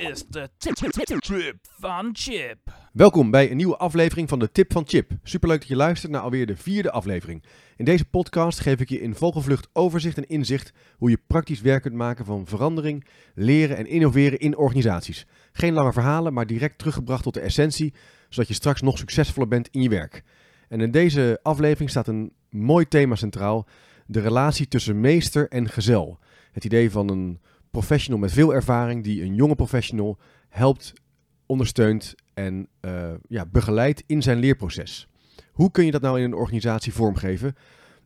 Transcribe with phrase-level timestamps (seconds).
[0.00, 2.58] is de Trip van Chip.
[2.92, 5.10] Welkom bij een nieuwe aflevering van de Tip van Chip.
[5.22, 7.44] Superleuk dat je luistert naar alweer de vierde aflevering.
[7.76, 11.82] In deze podcast geef ik je in vogelvlucht overzicht en inzicht hoe je praktisch werk
[11.82, 15.26] kunt maken van verandering, leren en innoveren in organisaties.
[15.52, 17.94] Geen lange verhalen, maar direct teruggebracht tot de essentie,
[18.28, 20.22] zodat je straks nog succesvoller bent in je werk.
[20.68, 23.66] En in deze aflevering staat een mooi thema centraal:
[24.06, 26.18] de relatie tussen meester en gezel.
[26.52, 30.92] Het idee van een professional met veel ervaring die een jonge professional helpt,
[31.46, 35.08] ondersteunt en uh, ja, begeleidt in zijn leerproces.
[35.52, 37.56] Hoe kun je dat nou in een organisatie vormgeven?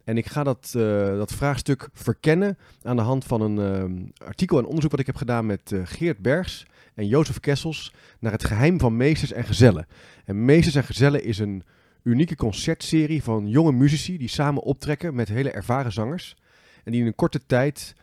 [0.04, 4.58] En ik ga dat, uh, dat vraagstuk verkennen aan de hand van een uh, artikel
[4.58, 8.80] en onderzoek wat ik heb gedaan met Geert Bergs en Jozef Kessels naar het geheim
[8.80, 9.86] van meesters en gezellen.
[10.24, 11.62] En Meesters en Gezellen is een
[12.02, 16.36] unieke concertserie van jonge muzici die samen optrekken met hele ervaren zangers.
[16.84, 17.94] En die in een korte tijd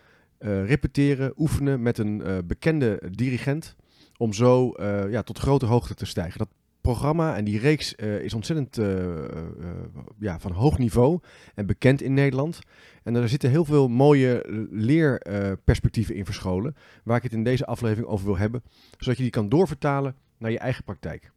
[0.41, 3.75] uh, repeteren, oefenen met een uh, bekende dirigent.
[4.17, 6.37] Om zo uh, ja, tot grote hoogte te stijgen.
[6.37, 6.49] Dat
[6.81, 8.75] programma en die reeks is ontzettend
[10.19, 11.19] ja, van hoog niveau
[11.55, 12.59] en bekend in Nederland.
[13.03, 16.75] En er zitten heel veel mooie leerperspectieven in verscholen.
[17.03, 18.63] Waar ik het in deze aflevering over wil hebben.
[18.97, 21.31] Zodat je die kan doorvertalen naar je eigen praktijk.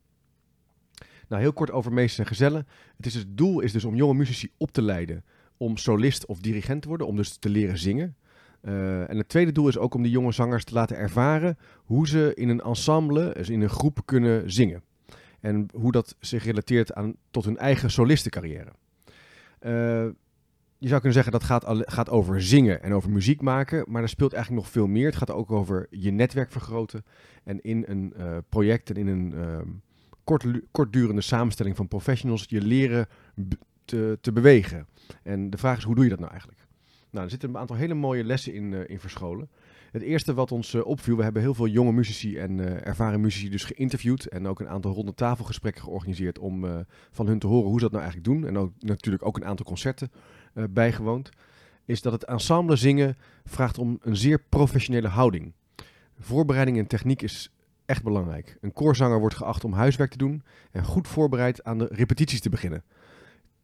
[1.28, 2.66] Nou, heel kort over meesters en gezellen.
[2.96, 5.24] Het, is het doel is dus om jonge muzici op te leiden
[5.56, 8.16] om solist of dirigent te worden, om dus te leren zingen.
[8.68, 12.08] Uh, en het tweede doel is ook om die jonge zangers te laten ervaren hoe
[12.08, 14.82] ze in een ensemble, dus in een groep kunnen zingen.
[15.40, 18.72] En hoe dat zich relateert aan, tot hun eigen solistencarrière.
[19.60, 19.70] Uh,
[20.78, 24.08] je zou kunnen zeggen dat gaat, gaat over zingen en over muziek maken, maar er
[24.08, 25.06] speelt eigenlijk nog veel meer.
[25.06, 27.04] Het gaat ook over je netwerk vergroten
[27.44, 29.58] en in een uh, project en in een uh,
[30.24, 33.06] kort, kortdurende samenstelling van professionals je leren
[33.84, 34.86] te, te bewegen.
[35.22, 36.63] En de vraag is, hoe doe je dat nou eigenlijk?
[37.14, 39.48] Nou, er zitten een aantal hele mooie lessen in, uh, in verscholen.
[39.92, 43.20] Het eerste wat ons uh, opviel, we hebben heel veel jonge muzici en uh, ervaren
[43.20, 44.24] muzici dus geïnterviewd.
[44.24, 47.92] En ook een aantal ronde tafelgesprekken georganiseerd om van hun te horen hoe ze dat
[47.92, 48.46] nou eigenlijk doen.
[48.48, 50.10] En ook natuurlijk ook een aantal concerten
[50.70, 51.30] bijgewoond.
[51.84, 55.52] Is dat het ensemble zingen vraagt om een zeer professionele houding.
[56.18, 57.50] Voorbereiding en techniek is
[57.86, 58.58] echt belangrijk.
[58.60, 62.48] Een koorzanger wordt geacht om huiswerk te doen en goed voorbereid aan de repetities te
[62.48, 62.84] beginnen.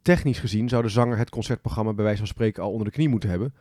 [0.03, 3.09] Technisch gezien zou de zanger het concertprogramma bij wijze van spreken al onder de knie
[3.09, 3.55] moeten hebben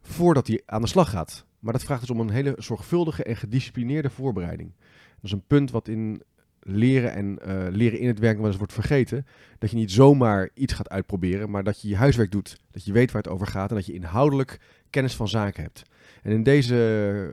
[0.00, 1.44] voordat hij aan de slag gaat.
[1.58, 4.72] Maar dat vraagt dus om een hele zorgvuldige en gedisciplineerde voorbereiding.
[5.14, 6.22] Dat is een punt wat in
[6.60, 9.26] leren en uh, leren in het werk wel eens wordt vergeten.
[9.58, 12.60] Dat je niet zomaar iets gaat uitproberen, maar dat je je huiswerk doet.
[12.70, 15.82] Dat je weet waar het over gaat en dat je inhoudelijk kennis van zaken hebt.
[16.22, 16.74] En in deze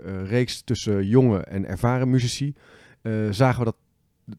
[0.06, 2.56] uh, reeks tussen jonge en ervaren muzici
[3.02, 3.78] uh, zagen we dat,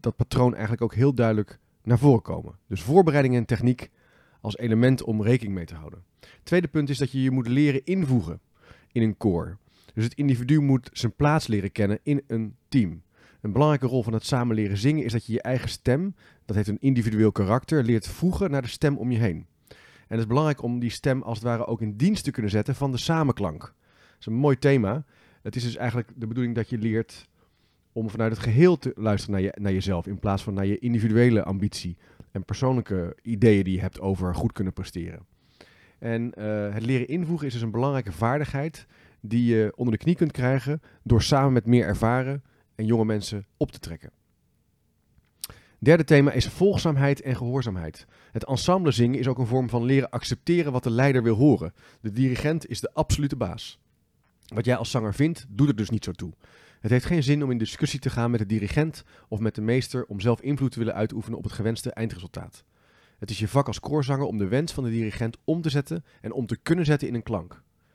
[0.00, 2.58] dat patroon eigenlijk ook heel duidelijk naar voren komen.
[2.66, 3.90] Dus voorbereiding en techniek
[4.42, 6.02] als element om rekening mee te houden.
[6.42, 8.40] Tweede punt is dat je je moet leren invoegen
[8.92, 9.58] in een koor.
[9.94, 13.02] Dus het individu moet zijn plaats leren kennen in een team.
[13.40, 16.14] Een belangrijke rol van het samen leren zingen is dat je je eigen stem,
[16.44, 19.46] dat heeft een individueel karakter, leert voegen naar de stem om je heen.
[19.68, 22.50] En het is belangrijk om die stem als het ware ook in dienst te kunnen
[22.50, 23.60] zetten van de samenklank.
[23.60, 25.04] Dat is een mooi thema.
[25.42, 27.28] Het is dus eigenlijk de bedoeling dat je leert
[27.92, 30.78] om vanuit het geheel te luisteren naar, je, naar jezelf in plaats van naar je
[30.78, 31.96] individuele ambitie
[32.30, 35.26] en persoonlijke ideeën die je hebt over goed kunnen presteren.
[35.98, 38.86] En uh, het leren invoegen is dus een belangrijke vaardigheid
[39.20, 42.42] die je onder de knie kunt krijgen door samen met meer ervaren
[42.74, 44.10] en jonge mensen op te trekken.
[45.78, 48.06] Derde thema is volgzaamheid en gehoorzaamheid.
[48.32, 51.74] Het ensemble zingen is ook een vorm van leren accepteren wat de leider wil horen.
[52.00, 53.80] De dirigent is de absolute baas.
[54.46, 56.32] Wat jij als zanger vindt, doet er dus niet zo toe.
[56.82, 59.60] Het heeft geen zin om in discussie te gaan met de dirigent of met de
[59.60, 62.64] meester om zelf invloed te willen uitoefenen op het gewenste eindresultaat.
[63.18, 66.04] Het is je vak als koorzanger om de wens van de dirigent om te zetten
[66.20, 67.52] en om te kunnen zetten in een klank.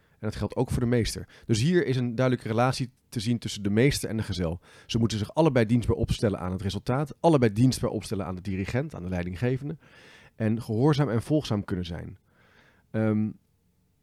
[0.10, 1.28] En dat geldt ook voor de meester.
[1.46, 4.60] Dus hier is een duidelijke relatie te zien tussen de meester en de gezel.
[4.86, 8.96] Ze moeten zich allebei dienstbaar opstellen aan het resultaat, allebei dienstbaar opstellen aan de dirigent,
[8.96, 9.78] aan de leidinggevende,
[10.36, 12.18] en gehoorzaam en volgzaam kunnen zijn.
[12.92, 13.38] Um,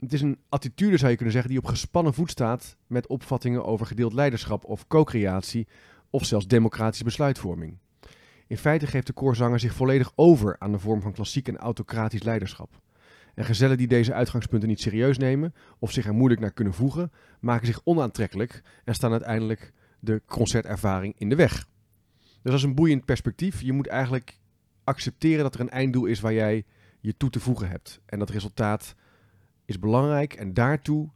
[0.05, 3.65] het is een attitude, zou je kunnen zeggen, die op gespannen voet staat met opvattingen
[3.65, 5.67] over gedeeld leiderschap of co-creatie
[6.11, 7.79] of zelfs democratische besluitvorming.
[8.47, 12.23] In feite geeft de koorzanger zich volledig over aan de vorm van klassiek en autocratisch
[12.23, 12.81] leiderschap.
[13.35, 17.13] En gezellen die deze uitgangspunten niet serieus nemen of zich er moeilijk naar kunnen voegen,
[17.41, 21.67] maken zich onaantrekkelijk en staan uiteindelijk de concertervaring in de weg.
[22.21, 23.63] Dus dat is een boeiend perspectief.
[23.63, 24.39] Je moet eigenlijk
[24.85, 26.65] accepteren dat er een einddoel is waar jij
[27.01, 28.01] je toe te voegen hebt.
[28.07, 28.95] En dat resultaat
[29.65, 31.09] is belangrijk en daartoe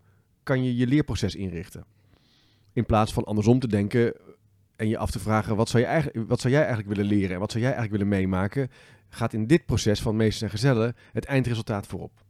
[0.43, 1.85] kan je je leerproces inrichten.
[2.73, 4.15] In plaats van andersom te denken
[4.77, 7.35] en je af te vragen: wat zou, je eigenlijk, wat zou jij eigenlijk willen leren
[7.35, 8.71] en wat zou jij eigenlijk willen meemaken,
[9.09, 12.25] gaat in dit proces van meesters en gezellen het eindresultaat voorop.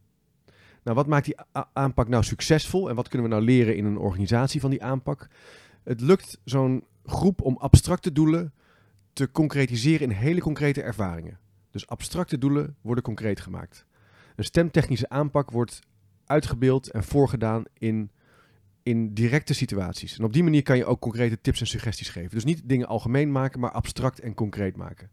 [0.82, 1.37] Nou, wat maakt die
[1.73, 5.29] aanpak nou succesvol en wat kunnen we nou leren in een organisatie van die aanpak?
[5.85, 8.53] Het lukt zo'n groep om abstracte doelen
[9.12, 11.38] te concretiseren in hele concrete ervaringen.
[11.71, 13.87] Dus abstracte doelen worden concreet gemaakt.
[14.37, 15.81] Een stemtechnische aanpak wordt
[16.29, 18.11] uitgebeeld en voorgedaan in,
[18.83, 20.19] in directe situaties.
[20.19, 22.31] En op die manier kan je ook concrete tips en suggesties geven.
[22.31, 25.11] Dus niet dingen algemeen maken, maar abstract en concreet maken.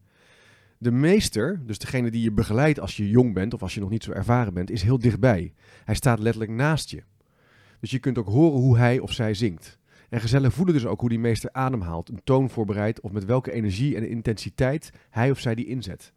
[0.77, 3.89] De meester, dus degene die je begeleidt als je jong bent of als je nog
[3.89, 5.53] niet zo ervaren bent, is heel dichtbij.
[5.83, 7.03] Hij staat letterlijk naast je.
[7.79, 9.79] Dus je kunt ook horen hoe hij of zij zingt.
[10.09, 13.51] En gezellen voelen dus ook hoe die meester ademhaalt, een toon voorbereidt of met welke
[13.51, 16.13] energie en intensiteit hij of zij die inzet.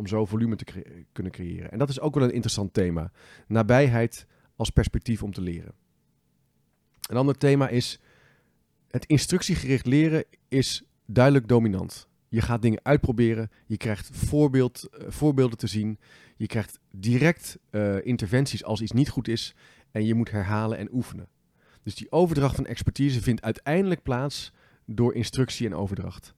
[0.00, 0.64] Om zo volume te
[1.12, 1.70] kunnen creëren.
[1.70, 3.12] En dat is ook wel een interessant thema.
[3.46, 4.26] Nabijheid
[4.56, 5.72] als perspectief om te leren.
[7.08, 8.00] Een ander thema is
[8.90, 12.08] het instructiegericht leren is duidelijk dominant.
[12.28, 15.98] Je gaat dingen uitproberen, je krijgt voorbeeld, uh, voorbeelden te zien,
[16.36, 19.54] je krijgt direct uh, interventies als iets niet goed is
[19.90, 21.28] en je moet herhalen en oefenen.
[21.82, 24.52] Dus die overdracht van expertise vindt uiteindelijk plaats
[24.84, 26.34] door instructie en overdracht.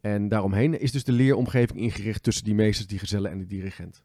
[0.00, 4.02] En daaromheen is dus de leeromgeving ingericht tussen die meesters, die gezellen en de dirigent.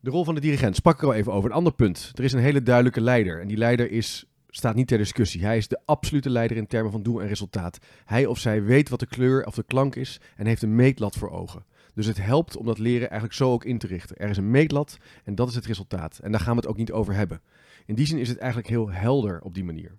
[0.00, 1.50] De rol van de dirigent sprak ik al even over.
[1.50, 2.12] Een ander punt.
[2.14, 3.40] Er is een hele duidelijke leider.
[3.40, 5.44] En die leider is, staat niet ter discussie.
[5.44, 7.78] Hij is de absolute leider in termen van doel en resultaat.
[8.04, 11.16] Hij of zij weet wat de kleur of de klank is en heeft een meetlat
[11.16, 11.64] voor ogen.
[11.94, 14.16] Dus het helpt om dat leren eigenlijk zo ook in te richten.
[14.16, 16.18] Er is een meetlat en dat is het resultaat.
[16.18, 17.40] En daar gaan we het ook niet over hebben.
[17.86, 19.98] In die zin is het eigenlijk heel helder op die manier.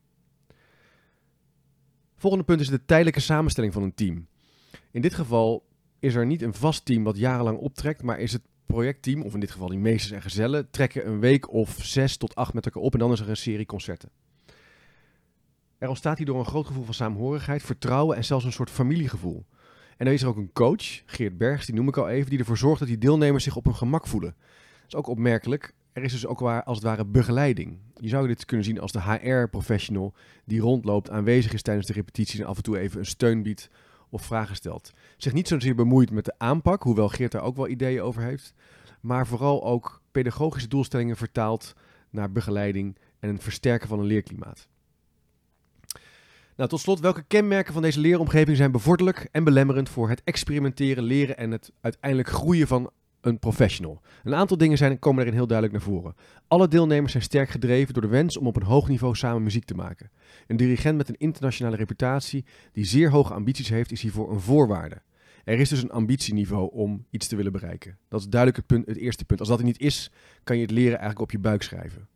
[2.16, 4.28] Volgende punt is de tijdelijke samenstelling van een team.
[4.92, 5.64] In dit geval
[6.00, 9.40] is er niet een vast team wat jarenlang optrekt, maar is het projectteam, of in
[9.40, 12.82] dit geval die meesters en gezellen, trekken een week of zes tot acht met elkaar
[12.82, 14.10] op en dan is er een serie concerten.
[15.78, 19.46] Er ontstaat hierdoor een groot gevoel van saamhorigheid, vertrouwen en zelfs een soort familiegevoel.
[19.98, 22.40] En dan is er ook een coach, Geert Bergs, die noem ik al even, die
[22.40, 24.36] ervoor zorgt dat die deelnemers zich op hun gemak voelen.
[24.80, 25.74] Dat is ook opmerkelijk.
[25.94, 27.78] Er is dus ook waar, als het ware begeleiding.
[27.96, 30.14] Je zou dit kunnen zien als de HR-professional
[30.46, 33.70] die rondloopt, aanwezig is tijdens de repetities en af en toe even een steun biedt
[34.12, 34.92] of vragen stelt.
[35.18, 38.54] Zich niet zozeer bemoeit met de aanpak, hoewel Geert daar ook wel ideeën over heeft,
[39.02, 41.74] maar vooral ook pedagogische doelstellingen vertaalt
[42.10, 44.68] naar begeleiding en het versterken van een leerklimaat.
[46.56, 51.04] Nou, tot slot, welke kenmerken van deze leeromgeving zijn bevorderlijk en belemmerend voor het experimenteren,
[51.04, 54.02] leren en het uiteindelijk groeien van een professional?
[54.24, 56.16] Een aantal dingen zijn, komen erin heel duidelijk naar voren.
[56.48, 59.66] Alle deelnemers zijn sterk gedreven door de wens om op een hoog niveau samen muziek
[59.66, 60.12] te maken.
[60.48, 65.02] Een dirigent met een internationale reputatie die zeer hoge ambities heeft, is hiervoor een voorwaarde.
[65.44, 67.98] Er is dus een ambitieniveau om iets te willen bereiken.
[68.08, 69.40] Dat is duidelijk het, punt, het eerste punt.
[69.40, 70.12] Als dat er niet is,
[70.44, 72.08] kan je het leren eigenlijk op je buik schrijven.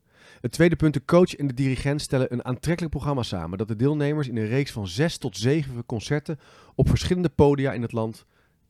[0.41, 3.75] Het tweede punt, de coach en de dirigent stellen een aantrekkelijk programma samen dat de
[3.75, 6.39] deelnemers in een reeks van zes tot zeven concerten
[6.75, 8.25] op verschillende podia in het land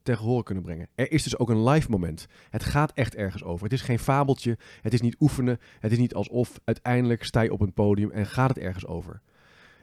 [0.05, 0.87] tegen horen kunnen brengen.
[0.95, 2.27] Er is dus ook een live moment.
[2.49, 3.63] Het gaat echt ergens over.
[3.63, 7.53] Het is geen fabeltje, het is niet oefenen, het is niet alsof uiteindelijk sta je
[7.53, 9.21] op een podium en gaat het ergens over.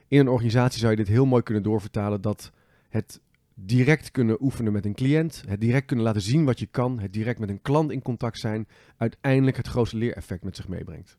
[0.09, 2.53] In een organisatie zou je dit heel mooi kunnen doorvertalen dat
[2.89, 3.21] het
[3.55, 7.13] direct kunnen oefenen met een cliënt, het direct kunnen laten zien wat je kan, het
[7.13, 11.17] direct met een klant in contact zijn, uiteindelijk het grootste leereffect met zich meebrengt.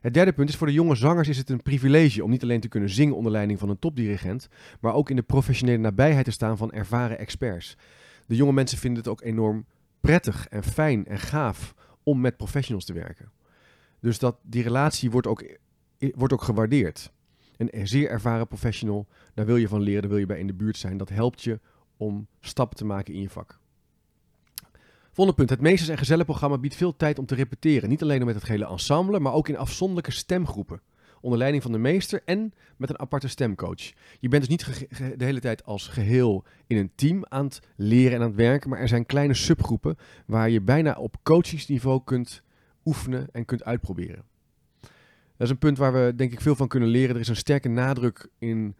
[0.00, 2.60] Het derde punt is voor de jonge zangers is het een privilege om niet alleen
[2.60, 4.48] te kunnen zingen onder leiding van een topdirigent,
[4.80, 7.76] maar ook in de professionele nabijheid te staan van ervaren experts.
[8.26, 9.64] De jonge mensen vinden het ook enorm
[10.00, 13.30] prettig en fijn en gaaf om met professionals te werken.
[14.00, 15.44] Dus dat die relatie wordt ook,
[15.98, 17.12] wordt ook gewaardeerd.
[17.56, 20.54] Een zeer ervaren professional, daar wil je van leren, daar wil je bij in de
[20.54, 20.96] buurt zijn.
[20.96, 21.60] Dat helpt je
[21.96, 23.58] om stappen te maken in je vak.
[25.18, 25.58] Volgende punt.
[25.58, 27.88] Het Meesters- en Gezellenprogramma biedt veel tijd om te repeteren.
[27.88, 30.80] Niet alleen met het hele ensemble, maar ook in afzonderlijke stemgroepen.
[31.20, 33.92] Onder leiding van de meester en met een aparte stemcoach.
[34.20, 38.12] Je bent dus niet de hele tijd als geheel in een team aan het leren
[38.12, 38.70] en aan het werken.
[38.70, 39.96] Maar er zijn kleine subgroepen
[40.26, 42.42] waar je bijna op coachingsniveau kunt
[42.84, 44.22] oefenen en kunt uitproberen.
[44.80, 47.14] Dat is een punt waar we denk ik veel van kunnen leren.
[47.14, 48.76] Er is een sterke nadruk in,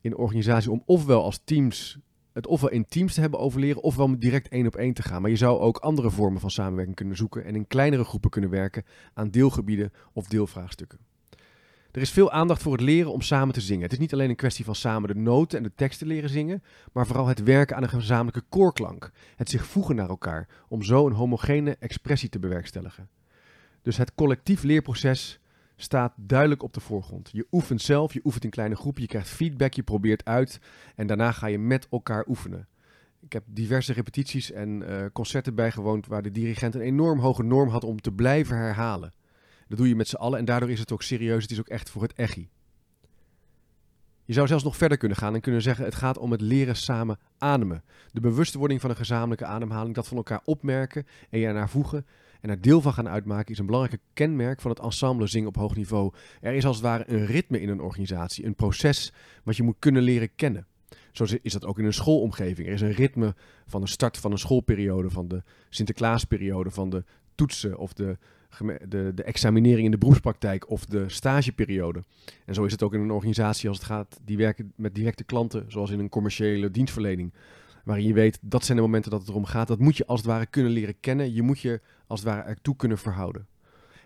[0.00, 1.98] in organisatie om ofwel als teams
[2.34, 5.20] het ofwel in teams te hebben overleren, ofwel direct één op één te gaan.
[5.20, 8.50] Maar je zou ook andere vormen van samenwerking kunnen zoeken en in kleinere groepen kunnen
[8.50, 10.98] werken aan deelgebieden of deelvraagstukken.
[11.90, 13.82] Er is veel aandacht voor het leren om samen te zingen.
[13.82, 16.62] Het is niet alleen een kwestie van samen de noten en de teksten leren zingen,
[16.92, 19.10] maar vooral het werken aan een gezamenlijke koorklank.
[19.36, 23.08] Het zich voegen naar elkaar om zo een homogene expressie te bewerkstelligen.
[23.82, 25.40] Dus het collectief leerproces
[25.76, 27.30] staat duidelijk op de voorgrond.
[27.32, 30.60] Je oefent zelf, je oefent in kleine groepen, je krijgt feedback, je probeert uit
[30.94, 32.68] en daarna ga je met elkaar oefenen.
[33.20, 37.68] Ik heb diverse repetities en uh, concerten bijgewoond waar de dirigent een enorm hoge norm
[37.68, 39.12] had om te blijven herhalen.
[39.68, 41.68] Dat doe je met z'n allen en daardoor is het ook serieus, het is ook
[41.68, 42.48] echt voor het echi.
[44.24, 46.76] Je zou zelfs nog verder kunnen gaan en kunnen zeggen: het gaat om het leren
[46.76, 47.84] samen ademen.
[48.12, 52.06] De bewustwording van een gezamenlijke ademhaling, dat van elkaar opmerken en je ernaar voegen
[52.44, 55.56] en er deel van gaan uitmaken, is een belangrijk kenmerk van het ensemble zingen op
[55.56, 56.12] hoog niveau.
[56.40, 59.12] Er is als het ware een ritme in een organisatie, een proces
[59.44, 60.66] wat je moet kunnen leren kennen.
[61.12, 62.68] Zo is dat ook in een schoolomgeving.
[62.68, 63.34] Er is een ritme
[63.66, 68.18] van de start van een schoolperiode, van de Sinterklaasperiode, van de toetsen of de,
[68.88, 72.04] de, de examinering in de beroepspraktijk of de stageperiode.
[72.44, 75.24] En zo is het ook in een organisatie als het gaat die werken met directe
[75.24, 77.32] klanten, zoals in een commerciële dienstverlening.
[77.84, 79.68] Waarin je weet, dat zijn de momenten dat het erom gaat.
[79.68, 81.32] Dat moet je als het ware kunnen leren kennen.
[81.32, 83.46] Je moet je als het ware ertoe kunnen verhouden.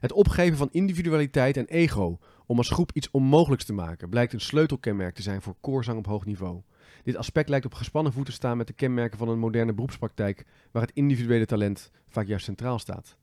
[0.01, 4.41] Het opgeven van individualiteit en ego om als groep iets onmogelijks te maken, blijkt een
[4.41, 6.61] sleutelkenmerk te zijn voor koorzang op hoog niveau.
[7.03, 10.45] Dit aspect lijkt op gespannen voeten te staan met de kenmerken van een moderne beroepspraktijk,
[10.71, 13.17] waar het individuele talent vaak juist centraal staat.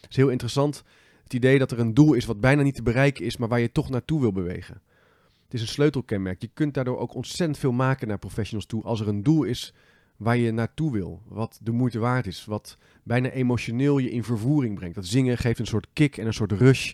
[0.00, 0.82] Het is heel interessant,
[1.22, 3.60] het idee dat er een doel is wat bijna niet te bereiken is, maar waar
[3.60, 4.82] je toch naartoe wil bewegen.
[5.44, 6.40] Het is een sleutelkenmerk.
[6.40, 9.74] Je kunt daardoor ook ontzettend veel maken naar professionals toe als er een doel is
[10.20, 14.74] waar je naartoe wil, wat de moeite waard is, wat bijna emotioneel je in vervoering
[14.74, 14.94] brengt.
[14.94, 16.92] Dat zingen geeft een soort kick en een soort rush.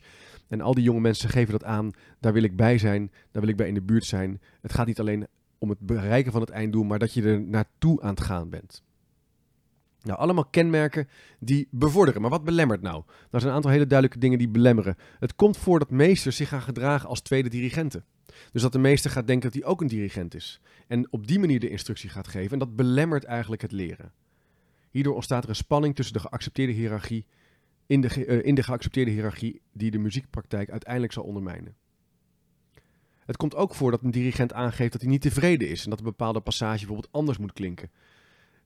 [0.49, 1.91] En al die jonge mensen geven dat aan.
[2.21, 4.41] Daar wil ik bij zijn, daar wil ik bij in de buurt zijn.
[4.61, 5.27] Het gaat niet alleen
[5.59, 8.83] om het bereiken van het einddoel, maar dat je er naartoe aan het gaan bent.
[10.03, 12.21] Nou, allemaal kenmerken die bevorderen.
[12.21, 13.03] Maar wat belemmert nou?
[13.07, 14.97] Er zijn een aantal hele duidelijke dingen die belemmeren.
[15.19, 18.05] Het komt voor dat meesters zich gaan gedragen als tweede dirigenten.
[18.53, 20.61] Dus dat de meester gaat denken dat hij ook een dirigent is.
[20.87, 22.53] En op die manier de instructie gaat geven.
[22.53, 24.13] En dat belemmert eigenlijk het leren.
[24.91, 27.27] Hierdoor ontstaat er een spanning tussen de geaccepteerde hiërarchie.
[27.87, 31.77] In de, uh, in de geaccepteerde hiërarchie die de muziekpraktijk uiteindelijk zal ondermijnen.
[33.25, 35.99] Het komt ook voor dat een dirigent aangeeft dat hij niet tevreden is en dat
[35.99, 37.91] een bepaalde passage bijvoorbeeld anders moet klinken.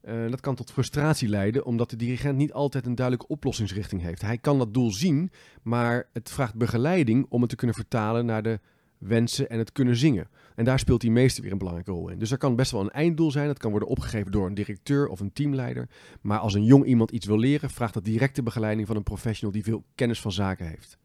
[0.05, 4.23] Uh, dat kan tot frustratie leiden, omdat de dirigent niet altijd een duidelijke oplossingsrichting heeft.
[4.23, 5.31] Hij kan dat doel zien,
[5.63, 8.61] maar het vraagt begeleiding om het te kunnen vertalen naar de
[9.01, 10.29] wensen en het kunnen zingen.
[10.55, 12.19] En daar speelt die meester weer een belangrijke rol in.
[12.19, 13.47] Dus er kan best wel een einddoel zijn.
[13.47, 15.89] Dat kan worden opgegeven door een directeur of een teamleider.
[16.21, 19.53] Maar als een jong iemand iets wil leren, vraagt dat directe begeleiding van een professional
[19.53, 20.99] die veel kennis van zaken heeft.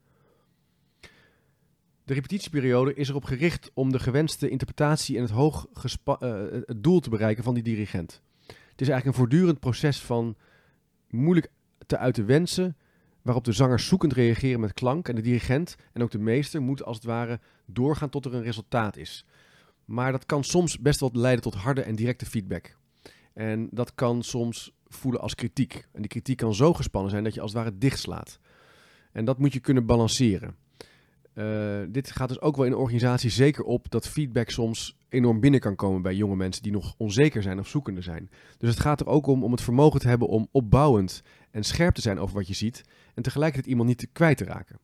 [2.03, 6.99] De repetitieperiode is erop gericht om de gewenste interpretatie en het, hoog uh, het doel
[6.99, 8.21] te bereiken van die dirigent.
[8.45, 10.35] Het is eigenlijk een voortdurend proces van
[11.09, 11.51] moeilijk
[11.85, 12.77] te uiten wensen,
[13.25, 16.85] waarop de zangers zoekend reageren met klank en de dirigent en ook de meester moeten
[16.85, 19.25] als het ware doorgaan tot er een resultaat is.
[19.85, 22.77] Maar dat kan soms best wel leiden tot harde en directe feedback.
[23.33, 25.87] En dat kan soms voelen als kritiek.
[25.91, 28.39] En die kritiek kan zo gespannen zijn dat je als het ware dichtslaat.
[29.11, 30.55] En dat moet je kunnen balanceren.
[31.35, 35.39] Uh, dit gaat dus ook wel in een organisatie zeker op dat feedback soms enorm
[35.39, 38.29] binnen kan komen bij jonge mensen die nog onzeker zijn of zoekende zijn.
[38.57, 41.95] Dus het gaat er ook om om het vermogen te hebben om opbouwend en scherp
[41.95, 44.79] te zijn over wat je ziet en tegelijkertijd iemand niet kwijt te raken.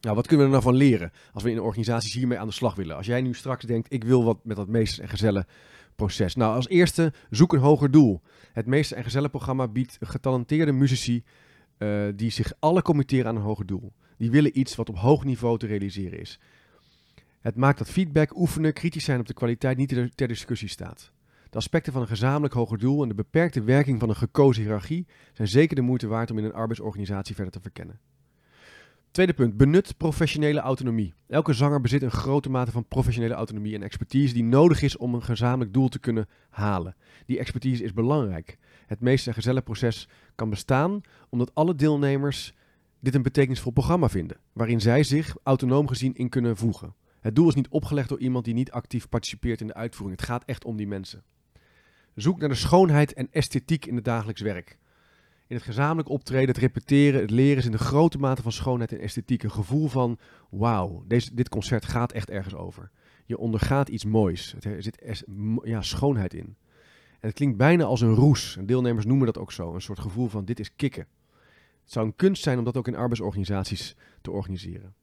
[0.00, 2.52] Nou, wat kunnen we er nou van leren als we in organisaties hiermee aan de
[2.52, 2.96] slag willen?
[2.96, 5.46] Als jij nu straks denkt, ik wil wat met dat meesters- en gezellen
[5.96, 6.34] proces.
[6.34, 8.20] Nou, als eerste, zoek een hoger doel.
[8.52, 11.24] Het meesters- en gezellenprogramma biedt getalenteerde muzici
[11.78, 13.92] uh, die zich alle committeren aan een hoger doel.
[14.18, 16.40] Die willen iets wat op hoog niveau te realiseren is.
[17.40, 21.12] Het maakt dat feedback, oefenen, kritisch zijn op de kwaliteit niet ter discussie staat.
[21.50, 25.06] De aspecten van een gezamenlijk hoger doel en de beperkte werking van een gekozen hiërarchie
[25.32, 28.00] zijn zeker de moeite waard om in een arbeidsorganisatie verder te verkennen.
[29.10, 31.14] Tweede punt, benut professionele autonomie.
[31.26, 35.14] Elke zanger bezit een grote mate van professionele autonomie en expertise die nodig is om
[35.14, 36.96] een gezamenlijk doel te kunnen halen.
[37.26, 38.58] Die expertise is belangrijk.
[38.86, 42.54] Het meest gezelle proces kan bestaan omdat alle deelnemers
[43.00, 46.94] dit een betekenisvol programma vinden, waarin zij zich autonoom gezien in kunnen voegen.
[47.20, 50.20] Het doel is niet opgelegd door iemand die niet actief participeert in de uitvoering.
[50.20, 51.22] Het gaat echt om die mensen.
[52.14, 54.78] Zoek naar de schoonheid en esthetiek in het dagelijks werk.
[55.46, 58.92] In het gezamenlijk optreden, het repeteren, het leren is in de grote mate van schoonheid
[58.92, 60.18] en esthetiek een gevoel van:
[60.50, 62.90] wauw, dit concert gaat echt ergens over.
[63.26, 64.54] Je ondergaat iets moois.
[64.60, 65.24] Er zit
[65.62, 66.56] ja, schoonheid in.
[67.20, 68.56] En het klinkt bijna als een roes.
[68.56, 69.74] En deelnemers noemen dat ook zo.
[69.74, 71.06] Een soort gevoel van: dit is kicken.
[71.88, 74.94] Het zou een kunst zijn om dat ook in arbeidsorganisaties te organiseren.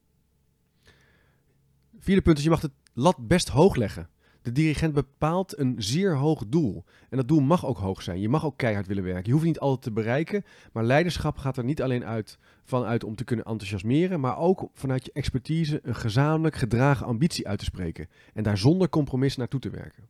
[2.00, 4.10] Vierde punt is, je mag het lat best hoog leggen.
[4.42, 6.84] De dirigent bepaalt een zeer hoog doel.
[7.10, 8.20] En dat doel mag ook hoog zijn.
[8.20, 9.26] Je mag ook keihard willen werken.
[9.26, 10.44] Je hoeft niet altijd te bereiken.
[10.72, 15.06] Maar leiderschap gaat er niet alleen uit vanuit om te kunnen enthousiasmeren, maar ook vanuit
[15.06, 18.10] je expertise een gezamenlijk gedragen ambitie uit te spreken.
[18.34, 20.08] En daar zonder compromis naartoe te werken.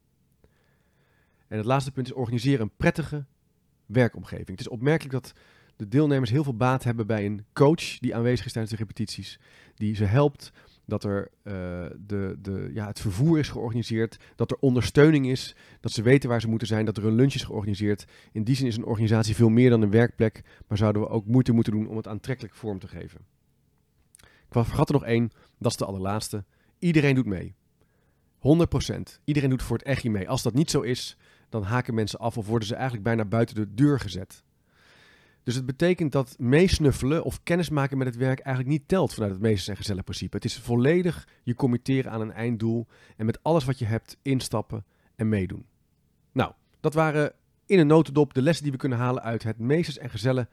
[1.47, 3.25] En het laatste punt is organiseren een prettige
[3.85, 4.49] werkomgeving.
[4.49, 5.33] Het is opmerkelijk dat
[5.75, 9.39] de deelnemers heel veel baat hebben bij een coach die aanwezig is tijdens de repetities.
[9.75, 10.51] Die ze helpt
[10.85, 11.53] dat er uh,
[11.97, 16.41] de, de, ja, het vervoer is georganiseerd, dat er ondersteuning is, dat ze weten waar
[16.41, 18.05] ze moeten zijn, dat er een lunch is georganiseerd.
[18.31, 21.25] In die zin is een organisatie veel meer dan een werkplek, maar zouden we ook
[21.25, 23.19] moeite moeten doen om het aantrekkelijk vorm te geven.
[24.21, 26.43] Ik vergat er nog één, dat is de allerlaatste.
[26.79, 27.55] Iedereen doet mee.
[28.37, 29.19] 100%.
[29.23, 30.29] Iedereen doet voor het echi mee.
[30.29, 31.17] Als dat niet zo is,
[31.49, 34.43] dan haken mensen af of worden ze eigenlijk bijna buiten de deur gezet.
[35.45, 39.41] Dus het betekent dat meesnuffelen of kennismaken met het werk eigenlijk niet telt vanuit het
[39.41, 40.35] meesters en gezellig principe.
[40.35, 42.87] Het is volledig je committeren aan een einddoel
[43.17, 44.85] en met alles wat je hebt instappen
[45.15, 45.65] en meedoen.
[46.31, 47.33] Nou, dat waren
[47.65, 50.49] in een notendop de lessen die we kunnen halen uit het meesters en gezellen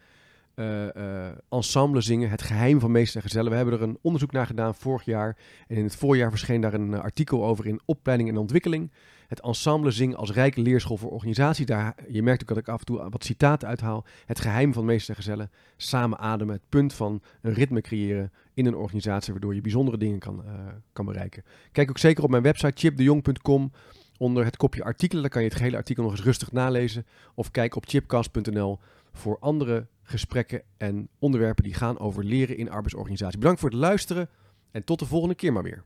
[0.55, 2.31] eh, ensemble zingen.
[2.31, 3.51] Het geheim van meesters en gezellen.
[3.51, 5.37] We hebben er een onderzoek naar gedaan vorig jaar.
[5.69, 8.93] En in het voorjaar verscheen daar een eh, artikel over in Opleiding en Ontwikkeling.
[9.29, 11.67] Het ensemble zingen als rijke leerschool voor organisatie.
[11.67, 14.05] Daar, je merkt ook dat ik af en toe wat citaten uithaal.
[14.27, 15.51] Het geheim van meesters en gezellen.
[15.77, 16.55] Samen ademen.
[16.55, 19.33] Het punt van een ritme creëren in een organisatie.
[19.33, 20.45] Waardoor je bijzondere dingen kan,
[20.93, 21.45] kan bereiken.
[21.73, 23.73] Kijk ook zeker op mijn website chipdejong.com
[24.19, 25.23] onder het kopje artikelen.
[25.23, 27.07] Daar kan je het gehele artikel nog eens rustig nalezen.
[27.35, 28.79] Of kijk op chipcast.nl
[29.13, 33.39] voor andere gesprekken en onderwerpen die gaan over leren in arbeidsorganisatie.
[33.39, 34.29] Bedankt voor het luisteren
[34.71, 35.83] en tot de volgende keer maar weer.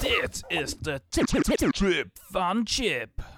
[0.00, 3.36] Dit is de trip van Chip.